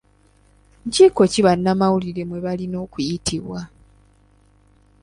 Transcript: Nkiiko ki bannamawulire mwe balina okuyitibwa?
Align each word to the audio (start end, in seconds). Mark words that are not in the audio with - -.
Nkiiko 0.87 1.21
ki 1.31 1.39
bannamawulire 1.45 2.21
mwe 2.27 2.39
balina 2.45 2.77
okuyitibwa? 2.85 3.59